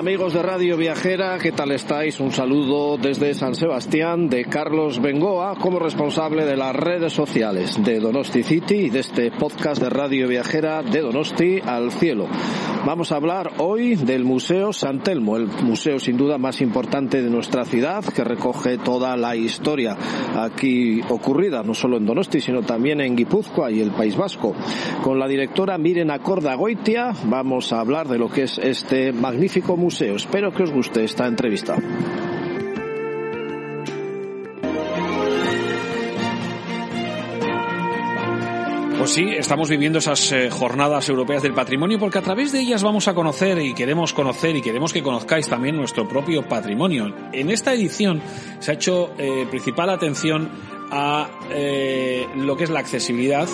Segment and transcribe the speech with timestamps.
[0.00, 2.20] Amigos de Radio Viajera, ¿qué tal estáis?
[2.20, 8.00] Un saludo desde San Sebastián de Carlos Bengoa como responsable de las redes sociales de
[8.00, 12.28] Donosti City y de este podcast de Radio Viajera de Donosti al cielo.
[12.86, 17.28] Vamos a hablar hoy del Museo San Telmo, el museo sin duda más importante de
[17.28, 19.96] nuestra ciudad que recoge toda la historia
[20.34, 24.54] aquí ocurrida, no solo en Donosti, sino también en Guipúzcoa y el País Vasco.
[25.02, 29.76] Con la directora Miren Acorda Goitia vamos a hablar de lo que es este magnífico
[29.76, 30.16] museo.
[30.16, 31.76] Espero que os guste esta entrevista.
[39.00, 42.82] Pues sí, estamos viviendo esas eh, jornadas europeas del patrimonio porque a través de ellas
[42.82, 47.10] vamos a conocer y queremos conocer y queremos que conozcáis también nuestro propio patrimonio.
[47.32, 48.20] En esta edición
[48.58, 50.50] se ha hecho eh, principal atención
[50.90, 53.48] a eh, lo que es la accesibilidad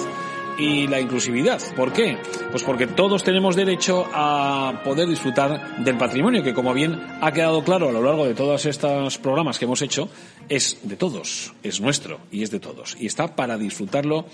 [0.58, 1.60] y la inclusividad.
[1.74, 2.18] ¿Por qué?
[2.50, 7.62] Pues porque todos tenemos derecho a poder disfrutar del patrimonio, que como bien ha quedado
[7.62, 10.08] claro a lo largo de todos estos programas que hemos hecho,
[10.48, 12.96] es de todos, es nuestro y es de todos.
[12.98, 14.26] Y está para disfrutarlo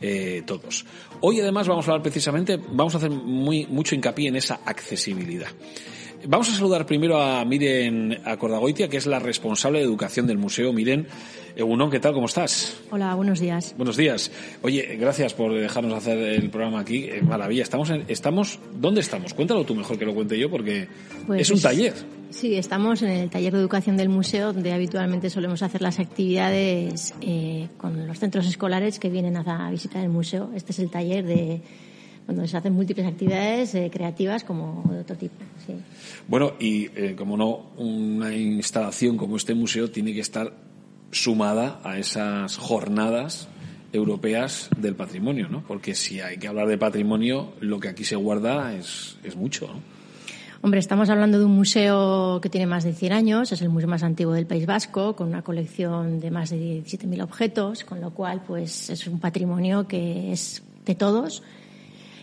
[0.00, 0.84] eh, todos.
[1.20, 5.48] Hoy además vamos a hablar precisamente, vamos a hacer muy, mucho hincapié en esa accesibilidad.
[6.26, 10.70] Vamos a saludar primero a Miren Acordagoitia, que es la responsable de educación del museo.
[10.70, 11.08] Miren,
[11.56, 12.14] Egunon, ¿qué tal?
[12.14, 12.80] ¿Cómo estás?
[12.90, 13.74] Hola, buenos días.
[13.76, 14.30] Buenos días.
[14.62, 17.08] Oye, gracias por dejarnos hacer el programa aquí.
[17.22, 17.62] maravilla.
[17.62, 19.34] Estamos, en, estamos, ¿dónde estamos?
[19.34, 20.88] Cuéntalo tú mejor que lo cuente yo, porque
[21.26, 21.94] pues es un taller.
[22.30, 27.14] Sí, estamos en el taller de educación del museo, donde habitualmente solemos hacer las actividades
[27.20, 30.50] eh, con los centros escolares que vienen a visitar el museo.
[30.54, 31.60] Este es el taller de
[32.28, 35.34] donde se hacen múltiples actividades eh, creativas como de otro tipo.
[35.66, 35.74] Sí.
[36.28, 40.52] Bueno, y eh, como no, una instalación como este museo tiene que estar
[41.10, 43.48] sumada a esas jornadas
[43.92, 45.62] europeas del patrimonio, ¿no?
[45.66, 49.66] Porque si hay que hablar de patrimonio, lo que aquí se guarda es, es mucho,
[49.66, 50.00] ¿no?
[50.62, 53.88] Hombre, estamos hablando de un museo que tiene más de 100 años, es el museo
[53.88, 58.10] más antiguo del País Vasco, con una colección de más de 17.000 objetos, con lo
[58.10, 61.42] cual, pues, es un patrimonio que es de todos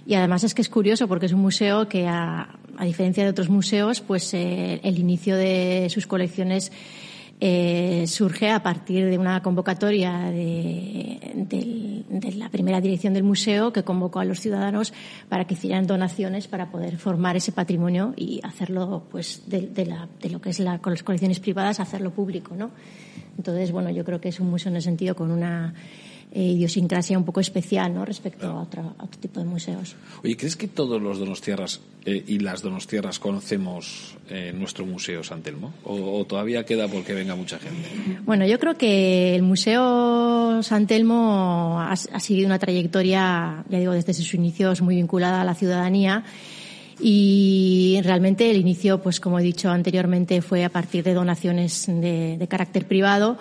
[0.07, 2.47] y además es que es curioso porque es un museo que, a,
[2.81, 6.71] diferencia de otros museos, pues eh, el inicio de sus colecciones
[7.39, 11.19] eh, surge a partir de una convocatoria de,
[12.35, 14.91] la primera dirección del museo que convocó a los ciudadanos
[15.29, 19.69] para que hicieran donaciones para poder formar ese patrimonio y hacerlo, pues, de,
[20.29, 22.71] lo que es la, con las colecciones privadas, hacerlo público, ¿no?
[23.37, 25.75] Entonces, bueno, yo creo que es un museo en ese sentido con una
[26.37, 28.05] eh, idiosincrasia un poco especial ¿no?
[28.05, 29.95] respecto a, otro, tipo de museos.
[30.23, 35.41] Oye, ¿crees que todos los donostierras eh, y las donostierras conocemos eh, nuestro museo San
[35.41, 35.73] Telmo?
[35.83, 37.89] ¿O, todavía queda porque venga mucha gente?
[38.23, 43.93] Bueno, yo creo que el Museo San Telmo ha, ha seguido una trayectoria, ya digo,
[43.93, 46.23] desde sus inicios muy vinculada a la ciudadanía
[46.99, 52.37] y realmente el inicio, pues como he dicho anteriormente, fue a partir de donaciones de,
[52.37, 53.39] de carácter privado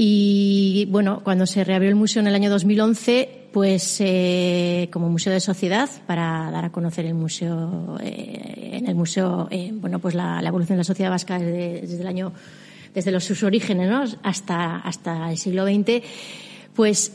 [0.00, 5.32] y bueno, cuando se reabrió el museo en el año 2011, pues eh, como museo
[5.32, 10.14] de sociedad para dar a conocer el museo, eh, en el museo, eh, bueno, pues
[10.14, 12.32] la, evolución de la sociedad vasca desde, el año,
[12.94, 14.04] desde los sus orígenes, ¿no?
[14.22, 16.00] Hasta hasta el siglo XX,
[16.76, 17.10] pues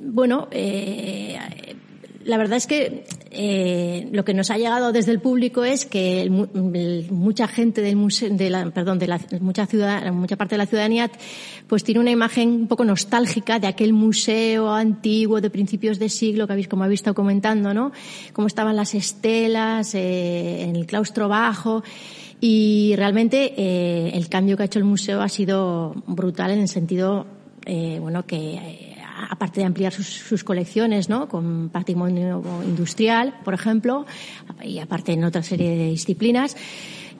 [0.00, 0.48] bueno
[2.24, 6.28] la verdad es que eh, lo que nos ha llegado desde el público es que
[6.30, 10.66] mucha gente del museo, de la, perdón, de la, mucha ciudad, mucha parte de la
[10.66, 11.10] ciudadanía,
[11.66, 16.46] pues tiene una imagen un poco nostálgica de aquel museo antiguo de principios de siglo
[16.46, 17.92] que habéis, como habéis estado comentando, ¿no?
[18.32, 21.82] Cómo estaban las estelas eh, en el claustro bajo
[22.40, 26.68] Y realmente eh, el cambio que ha hecho el museo ha sido brutal en el
[26.68, 27.26] sentido,
[27.64, 28.93] eh, bueno, que eh,
[29.30, 31.28] aparte de ampliar sus, colecciones, ¿no?
[31.28, 34.06] Con patrimonio industrial, por ejemplo,
[34.62, 36.56] y aparte en otra serie de disciplinas,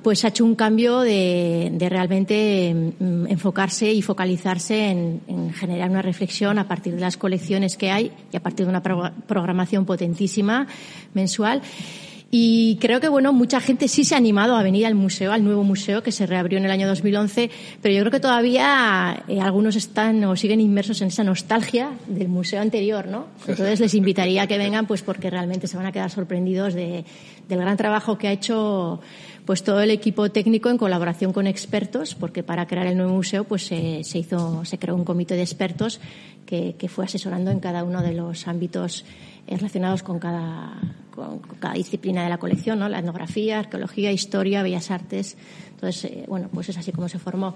[0.03, 5.91] pues ha hecho un cambio de, de realmente mm, enfocarse y focalizarse en, en, generar
[5.91, 9.11] una reflexión a partir de las colecciones que hay y a partir de una pro
[9.27, 10.67] programación potentísima
[11.15, 11.63] mensual.
[12.37, 15.45] Y creo que, bueno, mucha gente sí se ha animado a venir al museo, al
[15.45, 17.49] nuevo museo que se reabrió en el año 2011,
[17.81, 22.27] pero yo creo que todavía eh, algunos están o siguen inmersos en esa nostalgia del
[22.27, 23.27] museo anterior, ¿no?
[23.47, 27.05] Entonces les invitaría a que vengan, pues porque realmente se van a quedar sorprendidos de,
[27.49, 29.01] del gran trabajo que ha hecho
[29.45, 33.45] pues todo el equipo técnico en colaboración con expertos, porque para crear el nuevo museo
[33.45, 36.01] pues se, hizo, se creó un comité de expertos
[36.47, 39.05] que, que fue asesorando en cada uno de los ámbitos
[39.47, 40.81] eh, relacionados con cada,
[41.15, 42.89] con, cada disciplina de la colección, ¿no?
[42.89, 45.37] La etnografía, arqueología, historia, bellas artes.
[45.71, 47.55] Entonces, eh, bueno, pues es así como se formó.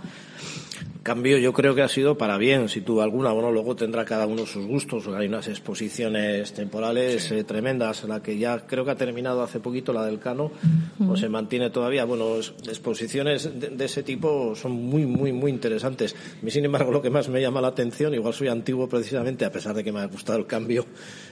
[1.02, 3.32] Cambio, yo creo que ha sido para bien, si tuvo alguna.
[3.32, 5.08] Bueno, luego tendrá cada uno sus gustos.
[5.08, 7.36] Hay unas exposiciones temporales sí.
[7.36, 11.02] eh, tremendas, la que ya creo que ha terminado hace poquito, la del Cano, uh
[11.02, 11.12] -huh.
[11.12, 12.04] o se mantiene todavía.
[12.04, 16.14] Bueno, exposiciones de, de, ese tipo son muy, muy, muy interesantes.
[16.14, 19.44] A mí, sin embargo, lo que más me llama la atención, igual soy antiguo precisamente,
[19.44, 20.84] a pesar de que me ha gustado el cambio,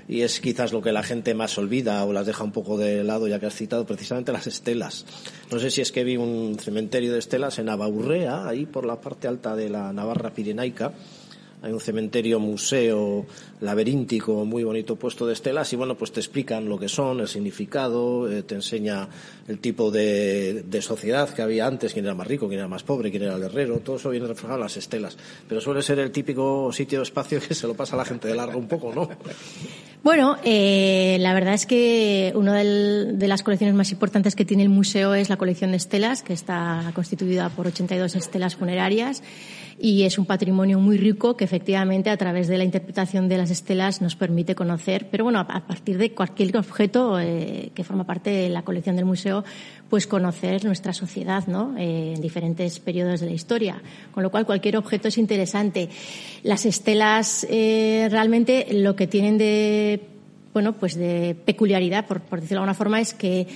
[0.09, 3.05] y es quizás lo que la gente más olvida o las deja un poco de
[3.05, 5.05] lado, ya que has citado precisamente las estelas.
[5.53, 9.01] No sé si es que vi un cementerio de estelas en Abaurrea, ahí por la
[9.01, 10.93] parte alta de la Navarra Pirenaica.
[11.63, 13.27] Hay un cementerio, museo
[13.61, 17.29] laberíntico, muy bonito puesto de estelas y bueno, pues te explican lo que son, el
[17.29, 19.09] significado, eh, te enseña
[19.49, 22.83] el tipo de, de, sociedad que había antes, quién era más rico, quién era más
[22.83, 25.17] pobre, quién era el herrero, todo eso viene reflejado en las estelas.
[25.49, 28.35] Pero suele ser el típico sitio espacio que se lo pasa a la gente de
[28.35, 29.09] largo un poco, ¿no?
[30.03, 34.69] Bueno, eh, la verdad es que una de las colecciones más importantes que tiene el
[34.69, 39.23] museo es la colección de estelas, que está constituida por 82 estelas funerarias
[39.79, 43.51] y es un patrimonio muy rico que efectivamente a través de la interpretación de las
[43.51, 48.31] estelas nos permite conocer, pero bueno, a partir de cualquier objeto eh, que forma parte
[48.31, 49.45] de la colección del museo,
[49.89, 51.75] pues conocer nuestra sociedad, ¿no?
[51.79, 53.81] Eh, en diferentes periodos de la historia.
[54.13, 55.89] Con lo cual cualquier objeto es interesante.
[56.43, 60.03] Las estelas eh, realmente lo que tienen de,
[60.53, 63.47] bueno, pues de peculiaridad, por, por decirlo de alguna forma, es que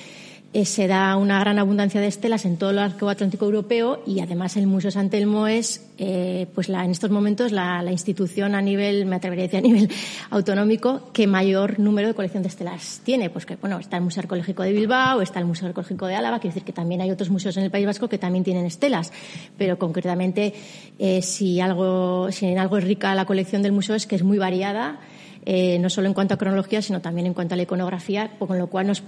[0.53, 4.19] eh, se da una gran abundancia de estelas en todo el arco atlántico europeo y
[4.19, 8.57] además el Museo San Telmo es, eh, pues la, en estos momentos, la, la, institución
[8.57, 9.89] a nivel, me atrevería a decir a nivel
[10.31, 13.31] autonómico, que mayor número de colección de estelas tiene.
[13.31, 16.41] Pues que, bueno, está el Museo Arqueológico de Bilbao, está el Museo Arqueológico de Álava,
[16.41, 19.13] quiere decir que también hay otros museos en el País Vasco que también tienen estelas.
[19.57, 20.53] Pero concretamente,
[20.99, 24.25] eh, si algo, si en algo es rica la colección del museo es que es
[24.25, 24.99] muy variada,
[25.47, 28.59] eh, no solo en cuanto a cronología, sino también en cuanto a la iconografía, con
[28.59, 29.03] lo cual nos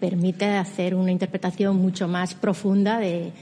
[0.00, 3.32] permite hacer una interpretación mucho más profunda de,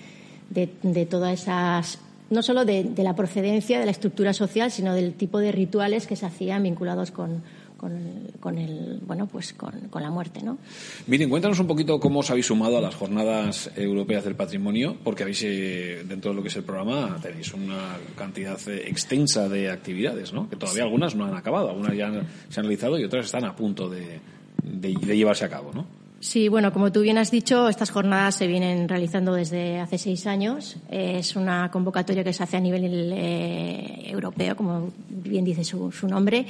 [1.08, 1.98] todas esas
[2.30, 6.16] no solo de, la procedencia, de la estructura social, sino del tipo de rituales que
[6.16, 7.42] se hacían vinculados con,
[7.80, 7.98] con,
[8.40, 10.58] con el bueno pues con, con, la muerte no
[11.06, 15.22] miren cuéntanos un poquito cómo os habéis sumado a las jornadas europeas del patrimonio porque
[15.22, 19.70] habéis eh, dentro de lo que es el programa tenéis una cantidad eh, extensa de
[19.70, 23.04] actividades no que todavía algunas no han acabado algunas ya han, se han realizado y
[23.04, 24.20] otras están a punto de,
[24.62, 25.86] de, de llevarse a cabo no
[26.22, 30.26] Sí, bueno, como tú bien has dicho, estas jornadas se vienen realizando desde hace seis
[30.26, 30.76] años.
[30.90, 36.06] Es una convocatoria que se hace a nivel eh, europeo, como bien dice su, su
[36.06, 36.44] nombre.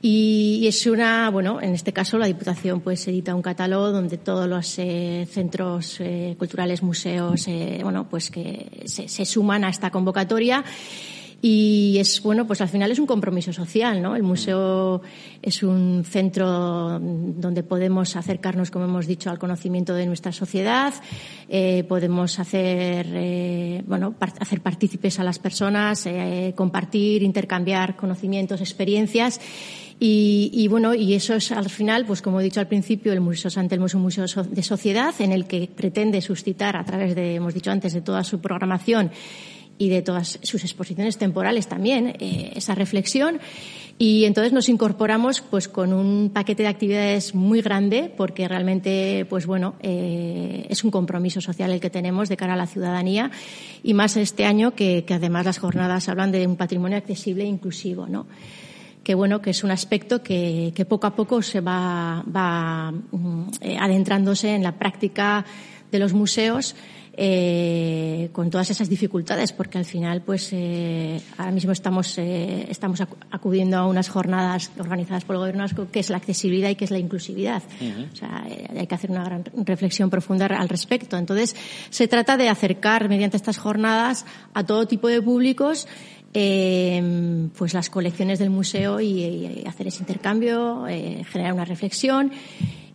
[0.00, 4.48] Y es una, bueno, en este caso la Diputación pues edita un catálogo donde todos
[4.48, 10.64] los eh, centros eh, culturales, museos, eh, bueno, pues que se, suman a esta convocatoria
[11.40, 14.16] y es, bueno, pues al final es un compromiso social, ¿no?
[14.16, 15.02] El museo
[15.40, 20.94] es un centro donde podemos acercarnos, como hemos dicho, al conocimiento de nuestra sociedad,
[21.48, 26.08] eh, podemos hacer, eh, bueno, hacer partícipes a las personas,
[26.56, 29.40] compartir, intercambiar conocimientos, experiencias.
[30.00, 33.20] Y, y, bueno, y eso es al final, pues como he dicho al principio, el
[33.20, 37.16] Museo San Telmo es un museo de sociedad en el que pretende suscitar a través
[37.16, 39.10] de, hemos dicho antes, de toda su programación
[39.76, 43.40] y de todas sus exposiciones temporales también, eh, esa reflexión.
[44.00, 49.44] Y entonces nos incorporamos pues con un paquete de actividades muy grande porque realmente pues
[49.44, 53.32] bueno eh, es un compromiso social el que tenemos de cara a la ciudadanía
[53.82, 58.06] y más este año que además las jornadas hablan de un patrimonio accesible e inclusivo,
[58.06, 58.26] ¿no?
[59.08, 62.92] Que bueno que es un aspecto que, que poco a poco se va, va
[63.62, 65.46] eh, adentrándose en la práctica
[65.90, 66.74] de los museos
[67.20, 73.02] eh, con todas esas dificultades, porque al final, pues eh, ahora mismo estamos, eh, estamos
[73.32, 76.84] acudiendo a unas jornadas organizadas por el gobierno vasco, que es la accesibilidad y que
[76.84, 77.60] es la inclusividad.
[78.12, 81.16] O sea, hay que hacer una gran reflexión profunda al respecto.
[81.16, 81.56] Entonces,
[81.90, 84.24] se trata de acercar mediante estas jornadas
[84.54, 85.88] a todo tipo de públicos
[87.56, 92.32] pues las colecciones del museo y, hacer ese intercambio, generar una reflexión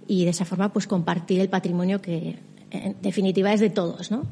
[0.08, 2.38] y de esa forma pues compartir el patrimonio que
[2.74, 4.26] en definitiva es de todos, ¿no?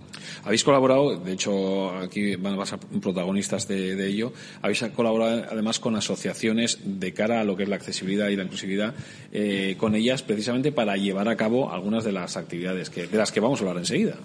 [0.43, 5.95] Habéis colaborado, de hecho aquí van a ser protagonistas de, ello, habéis colaborado además con
[5.95, 8.95] asociaciones de cara a lo que es la accesibilidad y la inclusividad,
[9.31, 13.31] eh, con ellas precisamente para llevar a cabo algunas de las actividades que, de las
[13.31, 14.15] que vamos a hablar enseguida.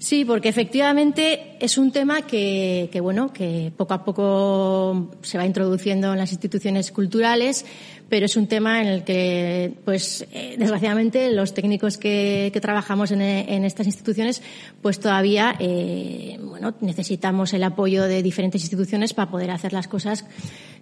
[0.00, 5.44] Sí, porque efectivamente es un tema que, que, bueno, que poco a poco se va
[5.44, 7.66] introduciendo en las instituciones culturales,
[8.08, 13.20] pero es un tema en el que, pues, eh, desgraciadamente, los técnicos que, trabajamos en,
[13.64, 14.42] estas instituciones,
[14.80, 20.24] pues todavía, eh, bueno, necesitamos el apoyo de diferentes instituciones para poder hacer las cosas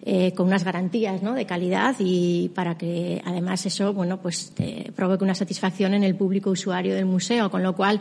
[0.03, 1.35] eh, con unas garantías, ¿no?
[1.35, 4.53] De calidad y para que, además, eso, bueno, pues,
[4.95, 8.01] provoque una satisfacción en el público usuario del museo, con lo cual,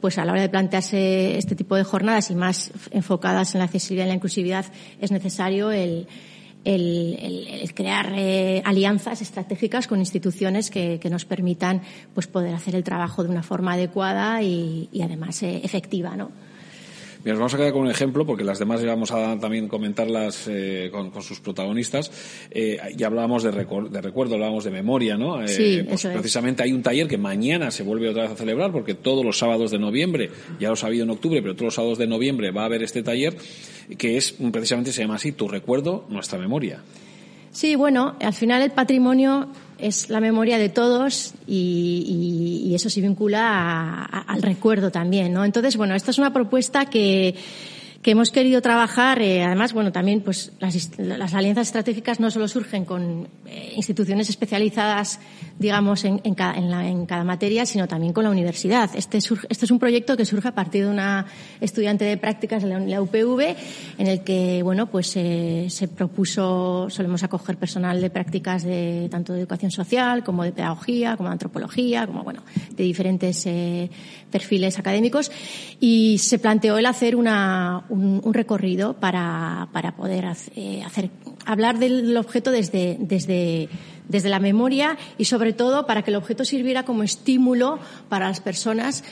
[0.00, 3.64] pues, a la hora de plantearse este tipo de jornadas y más enfocadas en la
[3.64, 4.66] accesibilidad y la inclusividad,
[5.00, 6.06] es necesario el
[6.64, 11.82] el, crear eh, alianzas estratégicas con instituciones que, nos permitan
[12.14, 16.30] pues poder hacer el trabajo de una forma adecuada y, además eh, efectiva, ¿no?
[17.32, 20.46] Nos vamos a quedar con un ejemplo, porque las demás ya vamos a también comentarlas
[20.48, 22.10] eh, con, sus protagonistas.
[22.50, 25.42] Eh, ya hablábamos de, de recuerdo, hablábamos de memoria, ¿no?
[25.42, 28.72] Eh, sí, pues precisamente hay un taller que mañana se vuelve otra vez a celebrar,
[28.72, 31.74] porque todos los sábados de noviembre, ya lo ha habido en octubre, pero todos los
[31.74, 33.36] sábados de noviembre va a haber este taller,
[33.96, 36.82] que es precisamente se llama así, Tu recuerdo, nuestra memoria.
[37.54, 44.04] Sí, bueno, al final el patrimonio es la memoria de todos y, eso se vincula
[44.04, 45.44] al recuerdo también, ¿no?
[45.44, 47.36] Entonces, bueno, esta es una propuesta que
[48.04, 52.84] que hemos querido trabajar, eh, además, bueno, también pues las, alianzas estratégicas no solo surgen
[52.84, 55.20] con eh, instituciones especializadas,
[55.58, 58.90] digamos, en, en, cada, materia, sino también con la universidad.
[58.94, 61.26] Este, este es un proyecto que surge a partir de una
[61.60, 63.56] estudiante de prácticas de la, UPV,
[63.98, 69.32] en el que, bueno, pues eh, se propuso, solemos acoger personal de prácticas de tanto
[69.32, 73.48] de educación social como de pedagogía, como de antropología, como, bueno, de diferentes
[74.30, 75.30] perfiles académicos,
[75.80, 80.24] y se planteó el hacer una un, recorrido para, para poder
[80.56, 81.10] eh, hacer,
[81.46, 83.68] hablar del objeto desde, desde,
[84.08, 88.40] desde la memoria y sobre todo para que el objeto sirviera como estímulo para las
[88.40, 89.04] personas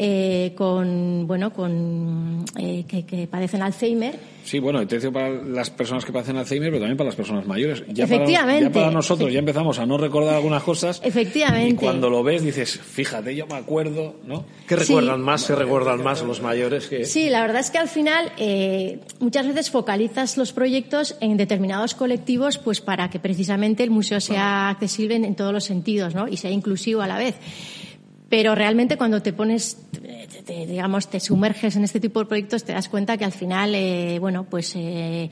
[0.00, 4.14] eh, con, bueno, con, eh, que, padecen Alzheimer.
[4.44, 7.82] Sí, bueno, atención para las personas que padecen Alzheimer, pero también para las personas mayores.
[7.88, 8.70] Ya Efectivamente.
[8.70, 11.00] Para, ya para nosotros ya empezamos a no recordar algunas cosas.
[11.02, 11.74] Efectivamente.
[11.74, 14.44] Y cuando lo ves dices, fíjate, yo me acuerdo, ¿no?
[14.68, 15.44] ¿Qué recuerdan más?
[15.44, 16.86] ¿Qué recuerdan más los mayores?
[16.86, 17.04] Que...
[17.04, 21.96] Sí, la verdad es que al final eh, muchas veces focalizas los proyectos en determinados
[21.96, 26.28] colectivos pues para que precisamente el museo sea accesible en, en todos los sentidos, ¿no?
[26.28, 27.34] Y sea inclusivo a la vez.
[28.28, 29.78] Pero realmente cuando te pones,
[30.44, 33.74] te, digamos, te sumerges en este tipo de proyectos, te das cuenta que al final,
[33.74, 35.30] eh, bueno, pues eh,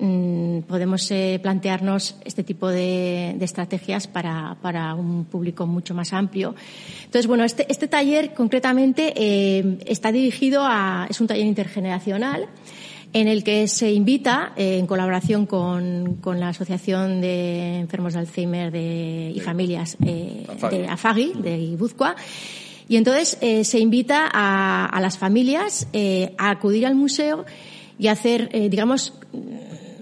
[0.00, 6.56] mm, podemos eh, plantearnos este tipo de, estrategias para, para, un público mucho más amplio.
[7.04, 9.12] Entonces, bueno, este, este taller concretamente
[9.86, 12.48] está dirigido a, es un taller intergeneracional
[13.12, 18.20] en el que se invita, eh, en colaboración con, con, la Asociación de Enfermos de
[18.20, 22.16] Alzheimer de, y Familias eh, de AFAGI, de Guipúzcoa,
[22.88, 25.86] y entonces eh, se invita a, a las familias
[26.36, 27.44] a acudir al museo
[27.98, 29.14] y hacer, digamos,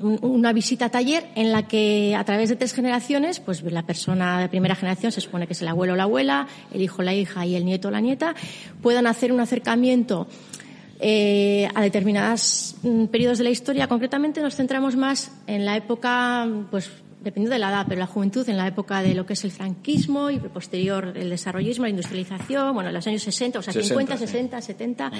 [0.00, 4.48] una visita taller en la que a través de tres generaciones, pues la persona de
[4.48, 7.14] primera generación se supone que es el abuelo o la abuela, el hijo o la
[7.14, 8.34] hija y el nieto o la nieta,
[8.82, 10.26] puedan hacer un acercamiento
[11.00, 13.88] eh, a determinados mm, periodos de la historia.
[13.88, 16.90] Concretamente nos centramos más en la época, pues
[17.22, 19.50] dependiendo de la edad, pero la juventud en la época de lo que es el
[19.50, 24.16] franquismo y posterior el desarrollismo, la industrialización, bueno, en los años 60, o sea, 50,
[24.16, 25.12] 60, 70.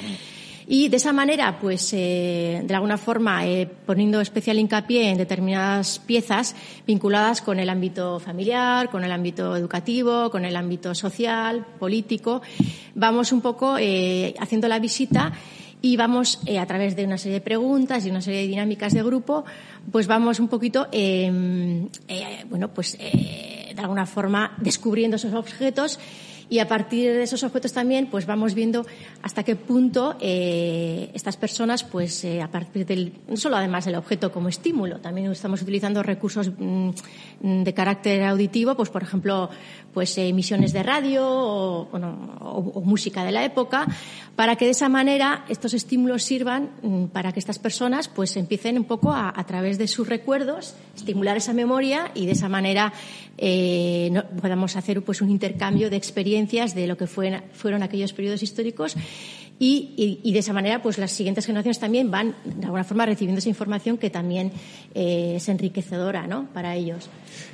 [0.67, 5.99] Y de esa manera, pues, eh, de alguna forma, eh, poniendo especial hincapié en determinadas
[5.99, 6.55] piezas
[6.87, 12.41] vinculadas con el ámbito familiar, con el ámbito educativo, con el ámbito social, político,
[12.95, 15.33] vamos un poco eh, haciendo la visita
[15.83, 18.93] y vamos eh, a través de una serie de preguntas y una serie de dinámicas
[18.93, 19.45] de grupo,
[19.91, 25.99] pues vamos un poquito, em, eh, bueno, pues eh, de alguna forma descubriendo esos objetos
[26.51, 28.85] Y a partir de esos objetos también, pues vamos viendo
[29.23, 33.95] hasta qué punto eh, estas personas, pues eh, a partir del, no solo además del
[33.95, 36.91] objeto como estímulo, también estamos utilizando recursos mm,
[37.63, 39.49] de carácter auditivo, pues por ejemplo,
[39.95, 43.87] pues emisiones de radio o, música de la época,
[44.35, 48.77] para que de esa manera estos estímulos sirvan mm, para que estas personas pues empiecen
[48.77, 52.93] un poco a, a través de sus recuerdos, estimular esa memoria y de esa manera
[53.39, 56.40] eh, podamos hacer pues un intercambio de experiencias
[56.75, 58.97] de lo que fue, fueron aquellos periodos históricos
[59.59, 63.05] y, y, y, de esa manera pues las siguientes generaciones también van de alguna forma
[63.05, 64.53] recibiendo esa información que también
[64.95, 66.49] eh, es enriquecedora ¿no?
[66.55, 67.11] para ellos.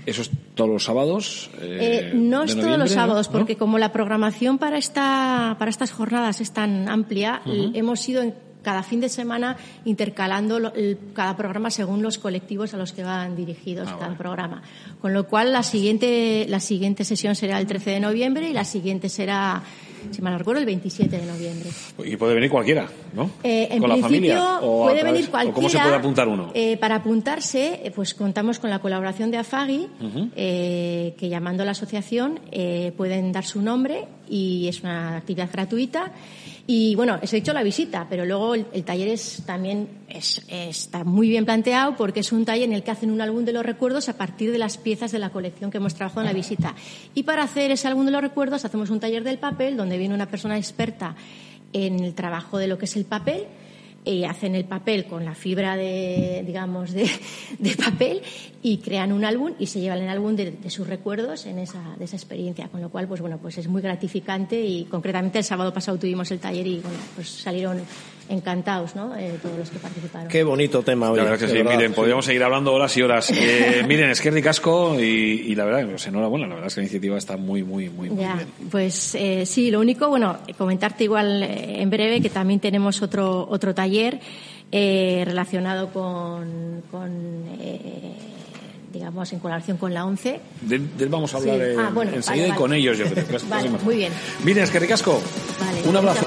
[0.07, 1.51] ¿Eso es todos los sábados?
[1.61, 3.59] Eh, no es todos los sábados, porque ¿no?
[3.59, 7.71] como la programación para, esta, para estas jornadas es tan amplia, uh -huh.
[7.75, 12.75] hemos ido en cada fin de semana intercalando lo, el, cada programa según los colectivos
[12.75, 14.19] a los que van dirigidos ah, cada bueno.
[14.19, 14.63] programa.
[15.01, 18.65] Con lo cual, la siguiente, la siguiente sesión será el 13 de noviembre y la
[18.65, 19.63] siguiente será,
[20.11, 21.71] si mal no recuerdo, el 27 de noviembre.
[22.05, 23.31] Y puede venir cualquiera, ¿no?
[23.45, 24.59] Eh, en ¿Con la familia?
[24.61, 25.55] ¿O puede venir cualquiera.
[25.55, 26.51] ¿Cómo se puede apuntar uno?
[26.53, 31.15] Eh, para apuntarse, eh, pues contamos con la colaboración de AFAGI, uh -huh.
[31.15, 32.41] que llamando a la asociación
[32.97, 36.13] pueden dar su nombre y es una actividad gratuita.
[36.69, 40.43] Y bueno, eso he dicho la visita, pero luego el, el taller es también es,
[40.49, 43.53] está muy bien planteado porque es un taller en el que hacen un álbum de
[43.53, 46.33] los recuerdos a partir de las piezas de la colección que hemos trabajado en la
[46.33, 46.75] visita.
[47.15, 50.15] Y para hacer ese álbum de los recuerdos hacemos un taller del papel donde viene
[50.15, 51.15] una persona experta
[51.73, 53.45] en el trabajo de lo que es el papel
[54.07, 57.11] y hacen el papel con la fibra de, digamos, de,
[57.59, 58.23] de, papel
[58.63, 61.97] y crean un álbum y se llevan el álbum de, de, sus recuerdos en esa,
[61.99, 62.69] de esa experiencia.
[62.69, 66.31] Con lo cual, pues bueno, pues es muy gratificante y concretamente el sábado pasado tuvimos
[66.31, 67.81] el taller y bueno, pues salieron
[68.29, 69.17] encantados, ¿no?
[69.17, 70.29] Eh, todos los que participaron.
[70.29, 71.19] Qué bonito tema hoy.
[71.19, 73.33] La verdad que sí, verdad, miren, podríamos seguir hablando horas y horas.
[73.47, 76.75] Eh, miren, es que es casco y, y, la verdad, pues enhorabuena, la verdad es
[76.75, 78.49] que la iniciativa está muy, muy, muy, muy ya, bien.
[78.71, 83.47] Pues eh, sí, lo único, bueno, comentarte igual eh, en breve que también tenemos otro,
[83.49, 84.21] otro taller
[84.73, 87.11] eh, relacionado con, con
[87.61, 88.17] eh,
[88.93, 90.41] digamos, en colaboración con la ONCE.
[90.63, 91.77] Del, del vamos a hablar sí.
[91.79, 93.25] ah, bueno, enseguida vale, y con ellos, yo creo.
[93.49, 94.13] vale, muy bien.
[94.45, 95.21] Miren, es que ricasco.
[95.61, 96.27] Vale, Un abrazo.